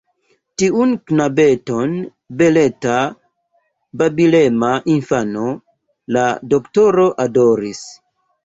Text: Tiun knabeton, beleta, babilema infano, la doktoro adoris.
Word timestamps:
Tiun 0.61 0.93
knabeton, 1.11 1.93
beleta, 2.39 2.95
babilema 4.03 4.73
infano, 4.97 5.47
la 6.19 6.25
doktoro 6.55 7.07
adoris. 7.27 7.89